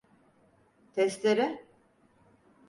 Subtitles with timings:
[0.95, 1.61] Testere?